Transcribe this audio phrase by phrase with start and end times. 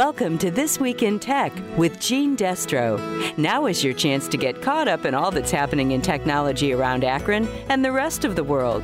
[0.00, 2.96] Welcome to This Week in Tech with Gene Destro.
[3.36, 7.04] Now is your chance to get caught up in all that's happening in technology around
[7.04, 8.82] Akron and the rest of the world.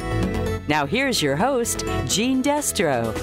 [0.69, 3.15] Now, here's your host, Gene Destro.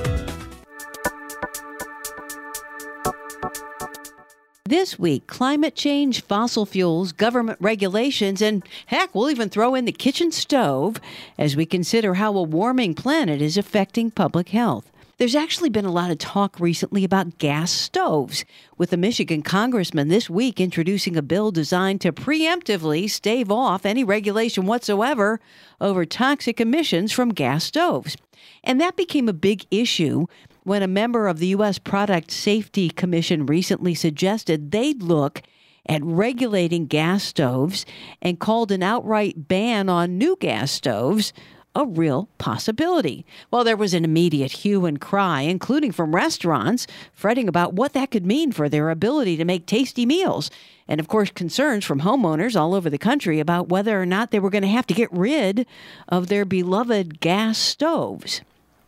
[4.66, 9.92] This week, climate change, fossil fuels, government regulations, and heck, we'll even throw in the
[9.92, 11.00] kitchen stove
[11.38, 14.90] as we consider how a warming planet is affecting public health.
[15.18, 18.46] There's actually been a lot of talk recently about gas stoves,
[18.80, 24.04] with a Michigan congressman this week introducing a bill designed to preemptively stave off any
[24.04, 25.40] regulation whatsoever
[25.80, 28.18] over toxic emissions from gas stoves.
[28.64, 30.26] And that became a big issue
[30.64, 31.78] when a member of the U.S.
[31.78, 35.44] Product Safety Commission recently suggested they'd look
[35.86, 37.86] at regulating gas stoves
[38.20, 41.34] and called an outright ban on new gas stoves
[41.76, 43.26] a real possibility.
[43.50, 48.12] Well, there was an immediate hue and cry, including from restaurants, fretting about what that
[48.12, 50.52] could mean for their ability to make tasty meals.
[50.88, 54.40] And of course, concerns from homeowners all over the country about whether or not they
[54.40, 55.66] were going to have to get rid
[56.08, 58.42] of their beloved gas stoves.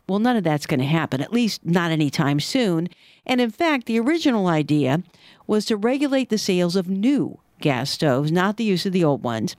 [0.08, 2.90] Well, none of that's going to happen, at least not anytime soon.
[3.26, 5.02] And in fact, the original idea
[5.48, 9.24] was to regulate the sales of new gas stoves, not the use of the old
[9.24, 9.56] ones.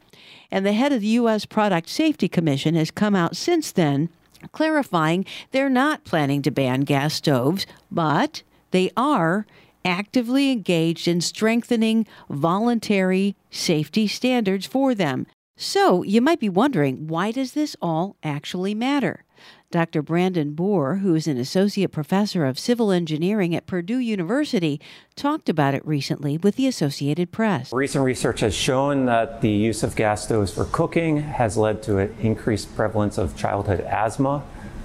[0.50, 1.44] And the head of the U.S.
[1.44, 4.08] Product Safety Commission has come out since then
[4.52, 9.46] clarifying they're not planning to ban gas stoves, but they are
[9.84, 15.26] actively engaged in strengthening voluntary safety standards for them.
[15.56, 19.24] So you might be wondering why does this all actually matter?
[19.70, 20.00] Dr.
[20.00, 24.80] Brandon Boor, who is an associate professor of civil engineering at Purdue University,
[25.16, 27.72] talked about it recently with the Associated Press.
[27.72, 31.98] Recent research has shown that the use of gas stoves for cooking has led to
[31.98, 34.44] an increased prevalence of childhood asthma.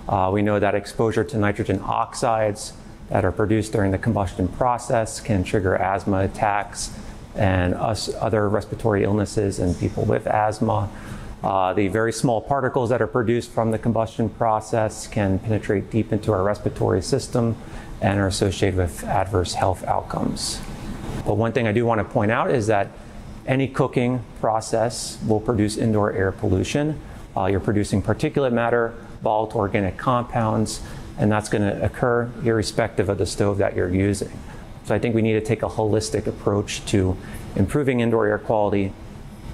[0.10, 2.74] Uh, we know that exposure to nitrogen oxides
[3.10, 6.98] that are produced during the combustion process can trigger asthma attacks
[7.36, 10.90] and us, other respiratory illnesses in people with asthma.
[11.44, 16.14] Uh, the very small particles that are produced from the combustion process can penetrate deep
[16.14, 17.56] into our respiratory system
[18.00, 20.62] and are associated with adverse health outcomes.
[21.26, 22.90] But one thing I do want to point out is that
[23.48, 27.00] any cooking process will produce indoor air pollution.
[27.36, 30.82] Uh, you're producing particulate matter, volatile organic compounds,
[31.18, 34.32] and that's going to occur irrespective of the stove that you're using.
[34.86, 37.18] So I think we need to take a holistic approach to
[37.56, 38.94] improving indoor air quality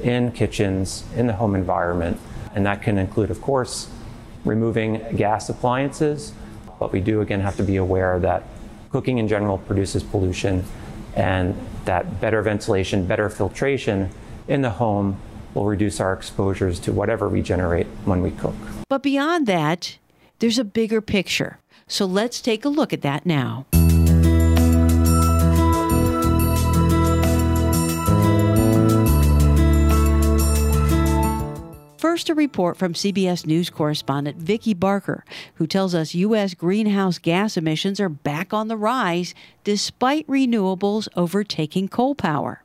[0.01, 2.19] in kitchens, in the home environment.
[2.53, 3.89] And that can include, of course,
[4.45, 6.33] removing gas appliances.
[6.79, 8.43] But we do, again, have to be aware that
[8.91, 10.63] cooking in general produces pollution
[11.15, 11.55] and
[11.85, 14.09] that better ventilation, better filtration
[14.47, 15.19] in the home
[15.53, 18.55] will reduce our exposures to whatever we generate when we cook.
[18.89, 19.97] But beyond that,
[20.39, 21.59] there's a bigger picture.
[21.87, 23.65] So let's take a look at that now.
[32.17, 35.23] First, a report from CBS News correspondent Vicki Barker,
[35.57, 36.55] who tells us U.S.
[36.55, 42.63] greenhouse gas emissions are back on the rise despite renewables overtaking coal power.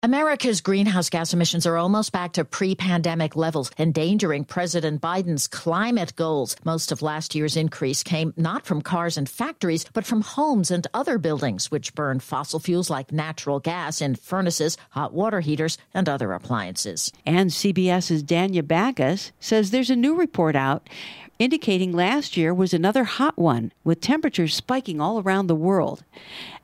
[0.00, 6.14] America's greenhouse gas emissions are almost back to pre pandemic levels, endangering President Biden's climate
[6.14, 6.54] goals.
[6.64, 10.86] Most of last year's increase came not from cars and factories, but from homes and
[10.94, 16.08] other buildings, which burn fossil fuels like natural gas in furnaces, hot water heaters, and
[16.08, 17.10] other appliances.
[17.26, 20.88] And CBS's Danya Bacchus says there's a new report out
[21.38, 26.04] indicating last year was another hot one, with temperatures spiking all around the world.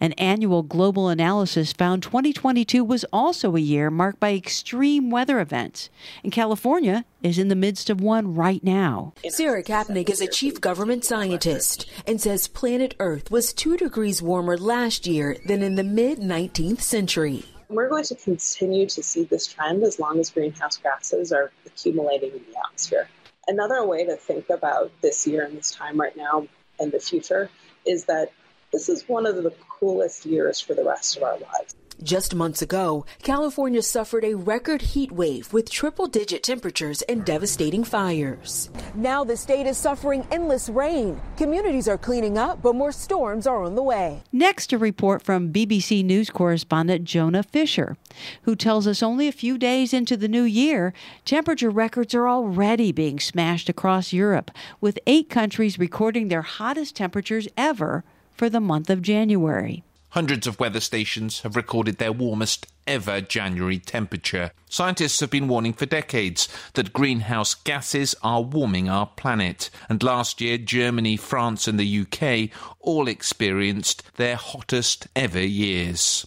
[0.01, 5.91] An annual global analysis found 2022 was also a year marked by extreme weather events,
[6.23, 9.13] and California is in the midst of one right now.
[9.29, 14.59] Sarah Kapnick is a chief government scientist and says planet Earth was two degrees warmer
[14.59, 17.45] last year than in the mid 19th century.
[17.69, 22.31] We're going to continue to see this trend as long as greenhouse gases are accumulating
[22.33, 23.09] in the atmosphere.
[23.47, 27.51] Another way to think about this year and this time right now and the future
[27.87, 28.31] is that
[28.75, 31.77] this is one of the coolest years for the rest of our lives.
[32.03, 37.85] Just months ago, California suffered a record heat wave with triple digit temperatures and devastating
[37.85, 38.71] fires.
[38.97, 41.21] Now the state is suffering endless rain.
[41.37, 44.25] Communities are cleaning up, but more storms are on the way.
[44.33, 47.97] Next, a report from BBC News correspondent Jonah Fisher,
[48.43, 50.93] who tells us only a few days into the new year,
[51.25, 54.51] temperature records are already being smashed across Europe,
[54.81, 58.03] with eight countries recording their hottest temperatures ever
[58.35, 59.83] for the month of January.
[60.11, 64.53] Hundreds of weather stations have recorded their warmest ever January temperature.
[64.69, 69.71] Scientists have been warning for decades that greenhouse gases are warming our planet.
[69.89, 76.27] And last year, Germany, France, and the UK all experienced their hottest ever years.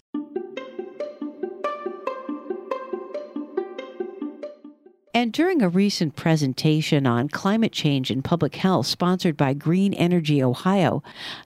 [5.17, 10.43] And during a recent presentation on climate change and public health sponsored by Green Energy
[10.43, 11.01] Ohio,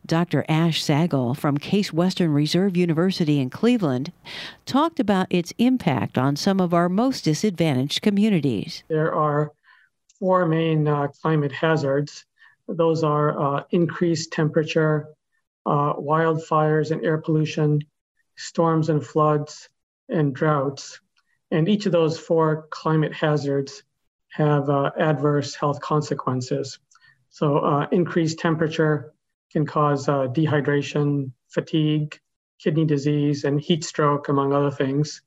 [0.06, 0.44] Dr.
[0.50, 4.12] Ash Sehgal from Case Western Reserve University in Cleveland
[4.66, 8.84] talked about its impact on some of our most disadvantaged communities.
[8.90, 9.54] There are
[10.20, 12.26] four main uh, climate hazards.
[12.68, 15.08] Those are uh, increased temperature,
[15.66, 17.80] uh, wildfires and air pollution,
[18.36, 19.70] storms and floods,
[20.10, 21.00] and droughts.
[21.52, 23.84] And each of those four climate hazards
[24.30, 26.80] have uh, adverse health consequences.
[27.30, 29.14] So, uh, increased temperature
[29.52, 32.18] can cause uh, dehydration, fatigue,
[32.60, 35.22] kidney disease, and heat stroke, among other things.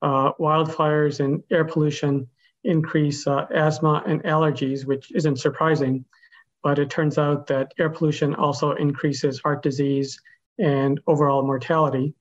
[0.00, 2.28] Uh, wildfires and air pollution
[2.64, 6.04] increase uh, asthma and allergies, which isn't surprising,
[6.62, 10.20] but it turns out that air pollution also increases heart disease
[10.58, 12.14] and overall mortality.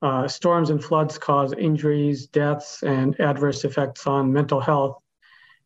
[0.00, 4.98] Uh, storms and floods cause injuries, deaths, and adverse effects on mental health.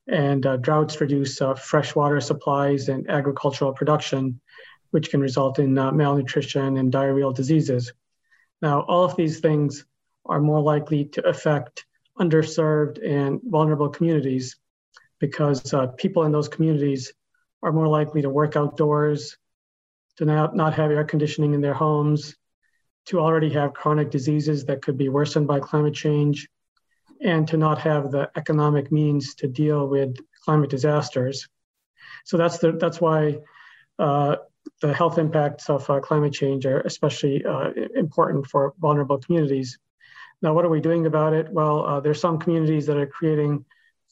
[0.08, 4.40] And uh, droughts reduce uh, freshwater supplies and agricultural production,
[4.90, 7.92] which can result in uh, malnutrition and diarrheal diseases.
[8.62, 9.84] Now, all of these things
[10.24, 11.84] are more likely to affect
[12.18, 14.56] underserved and vulnerable communities
[15.18, 17.12] because uh, people in those communities
[17.62, 19.36] are more likely to work outdoors,
[20.16, 22.34] to not, not have air conditioning in their homes,
[23.06, 26.48] to already have chronic diseases that could be worsened by climate change,
[27.24, 31.48] and to not have the economic means to deal with climate disasters.
[32.24, 33.38] So that's the that's why
[33.98, 34.36] uh,
[34.80, 39.78] the health impacts of uh, climate change are especially uh, important for vulnerable communities.
[40.40, 41.48] Now, what are we doing about it?
[41.50, 43.64] Well, uh, there's some communities that are creating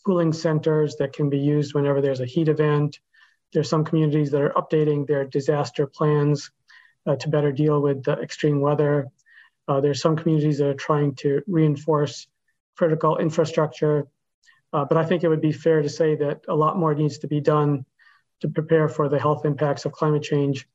[0.07, 2.99] cooling centers that can be used whenever there's a heat event.
[3.53, 6.51] There's some communities that are updating their disaster plans
[7.06, 9.08] uh, to better deal with the extreme weather.
[9.69, 12.26] Uh, there's some communities that are trying to reinforce
[12.76, 14.06] critical infrastructure.
[14.73, 17.19] Uh, but I think it would be fair to say that a lot more needs
[17.19, 17.85] to be done
[18.41, 20.67] to prepare for the health impacts of climate change,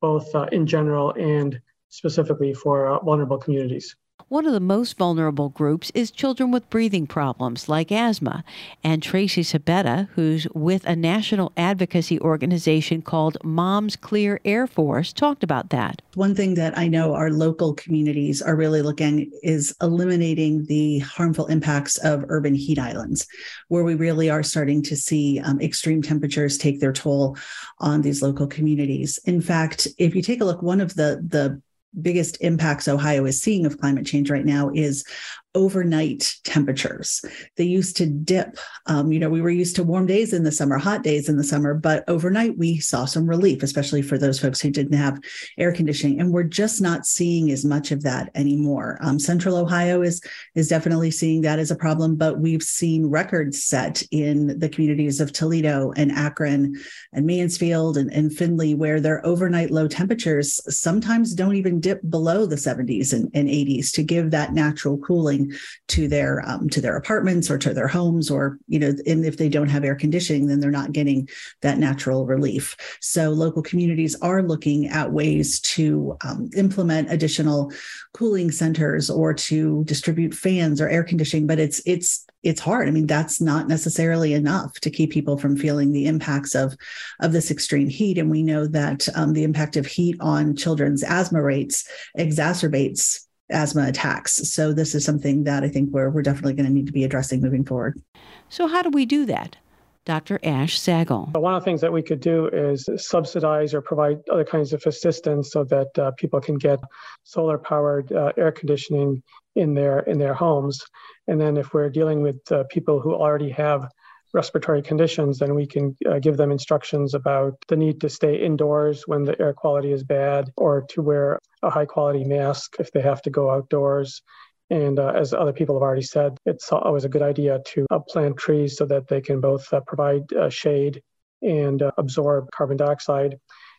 [0.00, 3.96] both uh, in general and specifically for uh, vulnerable communities.
[4.32, 8.44] One of the most vulnerable groups is children with breathing problems like asthma.
[8.82, 15.44] And Tracy Sabetta, who's with a national advocacy organization called Moms Clean Air Force, talked
[15.44, 16.00] about that.
[16.14, 21.44] One thing that I know our local communities are really looking is eliminating the harmful
[21.48, 23.26] impacts of urban heat islands,
[23.68, 27.36] where we really are starting to see um, extreme temperatures take their toll
[27.80, 29.18] on these local communities.
[29.26, 31.60] In fact, if you take a look, one of the the
[32.00, 35.04] biggest impacts Ohio is seeing of climate change right now is
[35.54, 37.24] overnight temperatures.
[37.56, 38.56] They used to dip.
[38.86, 41.36] Um, you know, we were used to warm days in the summer, hot days in
[41.36, 45.20] the summer, but overnight we saw some relief, especially for those folks who didn't have
[45.58, 46.20] air conditioning.
[46.20, 48.98] And we're just not seeing as much of that anymore.
[49.02, 50.22] Um, Central Ohio is
[50.54, 55.20] is definitely seeing that as a problem, but we've seen records set in the communities
[55.20, 56.76] of Toledo and Akron
[57.12, 62.46] and Mansfield and, and Findlay, where their overnight low temperatures sometimes don't even dip below
[62.46, 65.41] the 70s and, and 80s to give that natural cooling
[65.88, 69.36] to their um, to their apartments or to their homes or you know and if
[69.36, 71.28] they don't have air conditioning then they're not getting
[71.60, 77.72] that natural relief so local communities are looking at ways to um, implement additional
[78.12, 82.88] cooling centers or to distribute fans or air conditioning but it's it's it's hard.
[82.88, 86.76] I mean, that's not necessarily enough to keep people from feeling the impacts of
[87.20, 88.18] of this extreme heat.
[88.18, 91.88] And we know that um, the impact of heat on children's asthma rates
[92.18, 94.50] exacerbates asthma attacks.
[94.52, 97.04] So this is something that I think we're, we're definitely going to need to be
[97.04, 98.00] addressing moving forward.
[98.48, 99.56] So how do we do that?
[100.04, 100.40] Dr.
[100.42, 101.32] Ash Sehgal.
[101.38, 104.82] One of the things that we could do is subsidize or provide other kinds of
[104.84, 106.80] assistance so that uh, people can get
[107.22, 109.22] solar powered uh, air conditioning
[109.54, 110.82] in their in their homes.
[111.28, 113.86] And then if we're dealing with uh, people who already have
[114.32, 119.06] respiratory conditions, then we can uh, give them instructions about the need to stay indoors
[119.06, 123.02] when the air quality is bad or to wear a high quality mask if they
[123.02, 124.22] have to go outdoors.
[124.70, 127.98] And uh, as other people have already said, it's always a good idea to uh,
[127.98, 131.02] plant trees so that they can both uh, provide uh, shade
[131.42, 133.38] and uh, absorb carbon dioxide.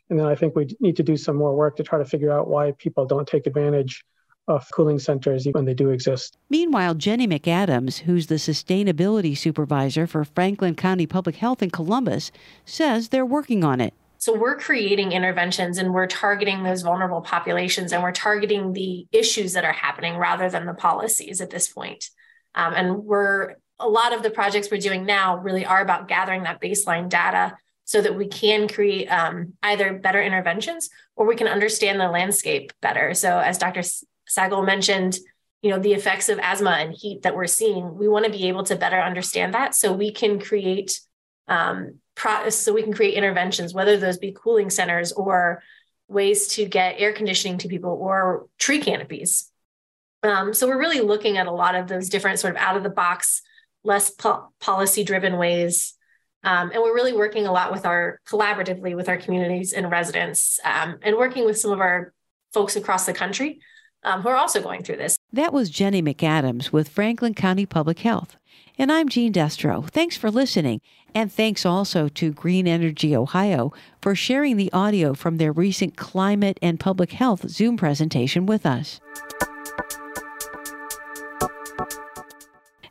[0.10, 2.32] And then I think we need to do some more work to try to figure
[2.32, 4.04] out why people don't take advantage
[4.48, 6.38] of cooling centers when they do exist.
[6.50, 12.32] Meanwhile, Jenny McAdams, who's the sustainability supervisor for Franklin County Public Health in Columbus,
[12.66, 13.94] says they're working on it.
[14.18, 19.52] So we're creating interventions and we're targeting those vulnerable populations and we're targeting the issues
[19.54, 22.10] that are happening rather than the policies at this point.
[22.56, 26.44] Um, and we're a lot of the projects we're doing now really are about gathering
[26.44, 31.48] that baseline data so that we can create um, either better interventions or we can
[31.48, 33.14] understand the landscape better.
[33.14, 33.82] So as Dr.
[34.36, 35.18] Sehgal mentioned,
[35.64, 37.98] you know the effects of asthma and heat that we're seeing.
[37.98, 41.00] We want to be able to better understand that so we can create
[41.48, 45.64] um, pro- so we can create interventions whether those be cooling centers or
[46.10, 49.50] ways to get air conditioning to people or tree canopies.
[50.22, 52.84] Um, so we're really looking at a lot of those different sort of out of
[52.84, 53.42] the box
[53.86, 55.96] less po- policy driven ways.
[56.44, 60.60] Um, and we're really working a lot with our collaboratively with our communities and residents
[60.66, 62.14] um, and working with some of our
[62.54, 63.62] folks across the country
[64.04, 65.18] um, who are also going through this.
[65.32, 68.38] That was Jenny McAdams with Franklin County Public Health.
[68.78, 69.88] And I'm Jean Destro.
[69.90, 70.82] Thanks for listening.
[71.14, 76.58] And thanks also to Green Energy Ohio for sharing the audio from their recent climate
[76.62, 79.00] and public health Zoom presentation with us.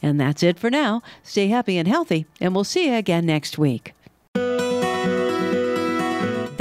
[0.01, 1.03] And that's it for now.
[1.23, 3.95] Stay happy and healthy, and we'll see you again next week.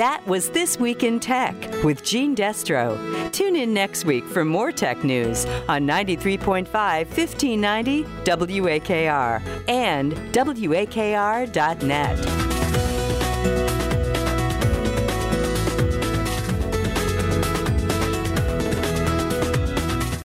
[0.02, 1.54] That was This Week in Tech
[1.84, 2.98] with Jean Destro.
[3.32, 11.52] Tune in next week for more tech news on 93.5 1590 WAKR and WAKR.net.